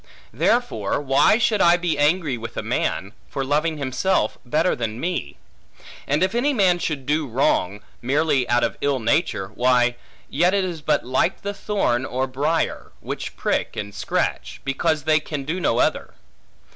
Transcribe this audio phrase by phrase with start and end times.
[0.33, 5.37] Therefore why should I be angry with a man, for loving himself better than me?
[6.07, 10.63] And if any man should do wrong, merely out of ill nature, why, yet it
[10.65, 15.59] is but like the thorn or briar, which prick and scratch, because they can do
[15.59, 16.15] no other.